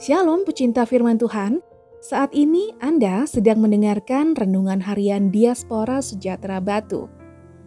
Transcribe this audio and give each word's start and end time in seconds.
Shalom 0.00 0.48
pecinta 0.48 0.88
firman 0.88 1.20
Tuhan. 1.20 1.60
Saat 2.00 2.32
ini 2.32 2.72
Anda 2.80 3.28
sedang 3.28 3.60
mendengarkan 3.60 4.32
renungan 4.32 4.80
harian 4.80 5.28
Diaspora 5.28 6.00
Sejahtera 6.00 6.56
Batu. 6.56 7.04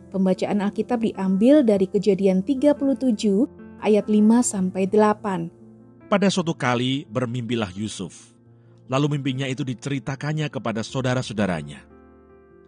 Pembacaan 0.09 0.57
Alkitab 0.65 1.05
diambil 1.05 1.61
dari 1.61 1.85
Kejadian 1.85 2.41
37 2.41 2.89
ayat 3.85 4.09
5 4.09 4.17
sampai 4.41 4.89
8. 4.89 6.09
Pada 6.09 6.25
suatu 6.33 6.57
kali 6.57 7.05
bermimpilah 7.05 7.69
Yusuf. 7.69 8.33
Lalu 8.89 9.21
mimpinya 9.21 9.45
itu 9.45 9.61
diceritakannya 9.61 10.49
kepada 10.49 10.81
saudara-saudaranya. 10.81 11.85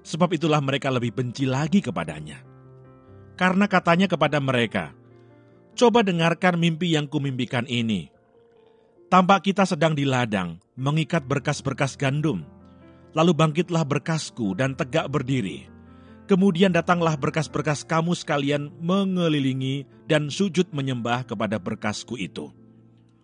Sebab 0.06 0.30
itulah 0.38 0.62
mereka 0.62 0.94
lebih 0.94 1.10
benci 1.10 1.50
lagi 1.50 1.82
kepadanya. 1.82 2.38
Karena 3.34 3.66
katanya 3.66 4.06
kepada 4.06 4.38
mereka, 4.38 4.94
Coba 5.76 6.08
dengarkan 6.08 6.56
mimpi 6.56 6.96
yang 6.96 7.04
kumimpikan 7.04 7.68
ini 7.68 8.15
Tampak 9.16 9.48
kita 9.48 9.64
sedang 9.64 9.96
di 9.96 10.04
ladang, 10.04 10.60
mengikat 10.76 11.24
berkas-berkas 11.24 11.96
gandum. 11.96 12.44
Lalu 13.16 13.32
bangkitlah 13.32 13.88
berkasku 13.88 14.52
dan 14.60 14.76
tegak 14.76 15.08
berdiri. 15.08 15.72
Kemudian 16.28 16.76
datanglah 16.76 17.16
berkas-berkas 17.16 17.88
kamu 17.88 18.12
sekalian 18.12 18.76
mengelilingi 18.84 19.88
dan 20.04 20.28
sujud 20.28 20.68
menyembah 20.76 21.24
kepada 21.24 21.56
berkasku 21.56 22.20
itu. 22.20 22.52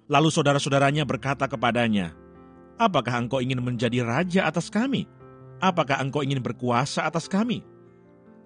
Lalu 0.08 0.32
saudara-saudaranya 0.32 1.04
berkata 1.04 1.52
kepadanya, 1.52 2.16
Apakah 2.80 3.28
engkau 3.28 3.44
ingin 3.44 3.60
menjadi 3.60 4.00
raja 4.00 4.48
atas 4.48 4.72
kami? 4.72 5.12
Apakah 5.60 6.00
engkau 6.00 6.24
ingin 6.24 6.40
berkuasa 6.40 7.04
atas 7.04 7.28
kami? 7.28 7.68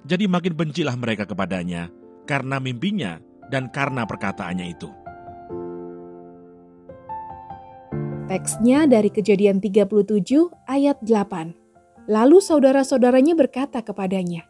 Jadi 0.01 0.25
makin 0.25 0.57
bencilah 0.57 0.97
mereka 0.97 1.29
kepadanya 1.29 1.93
karena 2.25 2.57
mimpinya 2.57 3.21
dan 3.53 3.69
karena 3.69 4.01
perkataannya 4.01 4.65
itu. 4.73 5.04
Teksnya 8.25 8.89
dari 8.89 9.13
kejadian 9.13 9.61
37 9.61 10.49
ayat 10.65 10.97
8. 11.05 12.09
Lalu 12.09 12.41
saudara-saudaranya 12.41 13.37
berkata 13.37 13.85
kepadanya, 13.85 14.49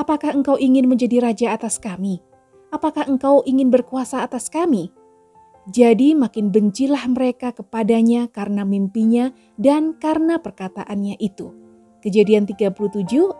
Apakah 0.00 0.32
engkau 0.32 0.56
ingin 0.56 0.88
menjadi 0.88 1.20
raja 1.20 1.52
atas 1.52 1.76
kami? 1.76 2.24
Apakah 2.72 3.04
engkau 3.04 3.44
ingin 3.44 3.68
berkuasa 3.68 4.24
atas 4.24 4.48
kami? 4.48 4.88
Jadi 5.68 6.16
makin 6.16 6.48
bencilah 6.48 7.04
mereka 7.12 7.52
kepadanya 7.52 8.32
karena 8.32 8.64
mimpinya 8.64 9.28
dan 9.60 9.92
karena 10.00 10.40
perkataannya 10.40 11.20
itu. 11.20 11.52
Kejadian 12.00 12.48
37 12.48 12.72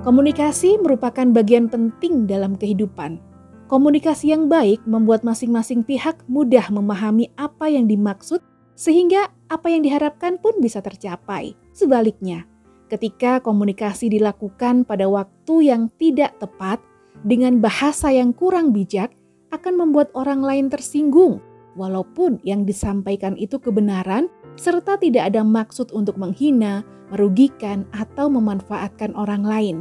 Komunikasi 0.06 0.78
merupakan 0.78 1.26
bagian 1.34 1.66
penting 1.66 2.30
dalam 2.30 2.53
kehidupan. 2.53 3.17
Komunikasi 3.66 4.30
yang 4.30 4.45
baik 4.45 4.86
membuat 4.86 5.26
masing-masing 5.26 5.81
pihak 5.81 6.22
mudah 6.30 6.70
memahami 6.70 7.34
apa 7.36 7.66
yang 7.67 7.90
dimaksud, 7.90 8.40
sehingga 8.78 9.34
apa 9.50 9.73
yang 9.73 9.81
diharapkan 9.81 10.38
pun 10.38 10.62
bisa 10.62 10.86
tercapai. 10.86 11.58
Sebaliknya, 11.73 12.45
ketika 12.94 13.42
komunikasi 13.42 14.14
dilakukan 14.14 14.86
pada 14.86 15.09
waktu 15.09 15.73
yang 15.73 15.90
tidak 15.98 16.38
tepat 16.38 16.78
dengan 17.25 17.58
bahasa 17.58 18.14
yang 18.14 18.31
kurang 18.38 18.72
bijak, 18.72 19.12
akan 19.50 19.81
membuat 19.81 20.14
orang 20.14 20.45
lain 20.45 20.70
tersinggung, 20.70 21.42
walaupun 21.73 22.38
yang 22.45 22.64
disampaikan 22.64 23.34
itu 23.36 23.58
kebenaran 23.58 24.30
serta 24.58 24.97
tidak 24.97 25.31
ada 25.31 25.45
maksud 25.45 25.94
untuk 25.94 26.17
menghina, 26.19 26.83
merugikan, 27.13 27.88
atau 27.95 28.27
memanfaatkan 28.27 29.16
orang 29.16 29.45
lain. 29.45 29.78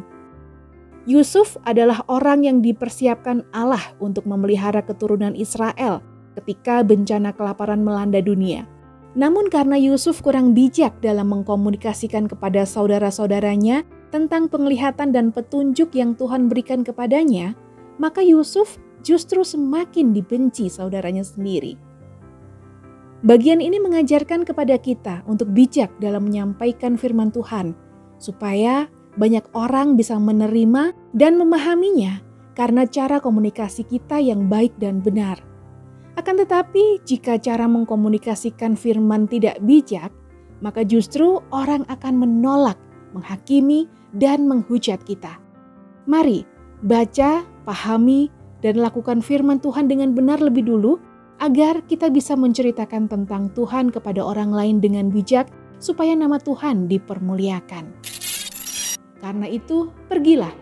Yusuf 1.07 1.55
adalah 1.65 2.03
orang 2.11 2.43
yang 2.45 2.59
dipersiapkan 2.61 3.47
Allah 3.55 3.83
untuk 4.03 4.27
memelihara 4.27 4.83
keturunan 4.83 5.35
Israel 5.39 6.03
ketika 6.35 6.83
bencana 6.83 7.33
kelaparan 7.33 7.81
melanda 7.81 8.19
dunia. 8.21 8.67
Namun 9.17 9.49
karena 9.49 9.81
Yusuf 9.81 10.21
kurang 10.21 10.53
bijak 10.53 11.01
dalam 11.01 11.33
mengkomunikasikan 11.33 12.29
kepada 12.29 12.69
saudara-saudaranya 12.69 13.89
tentang 14.13 14.53
penglihatan 14.53 15.09
dan 15.09 15.33
petunjuk 15.33 15.97
yang 15.97 16.13
Tuhan 16.13 16.53
berikan 16.53 16.85
kepadanya, 16.85 17.57
maka 17.97 18.21
Yusuf 18.21 18.77
justru 19.01 19.41
semakin 19.41 20.13
dibenci 20.13 20.69
saudaranya 20.69 21.25
sendiri. 21.25 21.86
Bagian 23.25 23.65
ini 23.65 23.81
mengajarkan 23.81 24.45
kepada 24.45 24.77
kita 24.77 25.25
untuk 25.25 25.49
bijak 25.57 25.89
dalam 26.03 26.29
menyampaikan 26.29 27.01
firman 27.01 27.33
Tuhan, 27.33 27.73
supaya 28.21 28.93
banyak 29.17 29.45
orang 29.57 29.97
bisa 29.97 30.21
menerima 30.21 30.93
dan 31.17 31.41
memahaminya 31.41 32.21
karena 32.53 32.85
cara 32.85 33.17
komunikasi 33.21 33.89
kita 33.89 34.21
yang 34.21 34.53
baik 34.53 34.77
dan 34.77 35.01
benar. 35.01 35.41
Akan 36.17 36.37
tetapi, 36.41 37.05
jika 37.05 37.37
cara 37.41 37.69
mengkomunikasikan 37.69 38.77
firman 38.77 39.29
tidak 39.29 39.61
bijak, 39.65 40.13
maka 40.65 40.81
justru 40.85 41.41
orang 41.53 41.85
akan 41.93 42.21
menolak, 42.21 42.81
menghakimi, 43.13 43.85
dan 44.17 44.49
menghujat 44.49 45.01
kita. 45.05 45.37
Mari 46.09 46.49
baca, 46.85 47.45
pahami, 47.65 48.33
dan 48.65 48.81
lakukan 48.81 49.21
firman 49.21 49.61
Tuhan 49.61 49.89
dengan 49.89 50.17
benar 50.17 50.41
lebih 50.41 50.65
dulu, 50.65 50.97
agar 51.39 51.85
kita 51.85 52.09
bisa 52.09 52.33
menceritakan 52.35 53.09
tentang 53.09 53.53
Tuhan 53.53 53.93
kepada 53.93 54.25
orang 54.25 54.53
lain 54.53 54.77
dengan 54.81 55.13
bijak, 55.13 55.49
supaya 55.77 56.17
nama 56.17 56.41
Tuhan 56.41 56.89
dipermuliakan. 56.89 57.85
Karena 59.21 59.47
itu, 59.49 59.93
pergilah, 60.09 60.53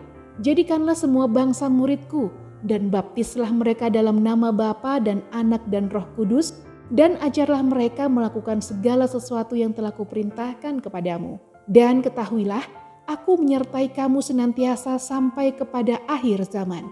jadikanlah 0.43 0.95
semua 0.95 1.27
bangsa 1.27 1.71
muridku, 1.71 2.31
dan 2.65 2.89
baptislah 2.89 3.51
mereka 3.53 3.87
dalam 3.93 4.25
nama 4.25 4.49
Bapa 4.49 4.97
dan 4.99 5.21
Anak 5.31 5.61
dan 5.69 5.87
Roh 5.93 6.07
Kudus, 6.17 6.65
dan 6.93 7.17
ajarlah 7.21 7.61
mereka 7.65 8.05
melakukan 8.09 8.61
segala 8.61 9.09
sesuatu 9.09 9.57
yang 9.57 9.73
telah 9.73 9.93
kuperintahkan 9.93 10.81
kepadamu. 10.81 11.37
Dan 11.65 12.01
ketahuilah, 12.05 12.61
aku 13.09 13.41
menyertai 13.41 13.89
kamu 13.93 14.21
senantiasa 14.21 14.97
sampai 15.01 15.53
kepada 15.53 16.01
akhir 16.05 16.45
zaman. 16.49 16.85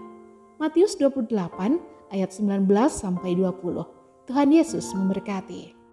Matius 0.58 0.94
28 0.98 2.03
ayat 2.14 2.30
19 2.38 2.70
sampai 2.94 3.34
20. 3.34 4.30
Tuhan 4.30 4.48
Yesus 4.54 4.94
memberkati. 4.94 5.83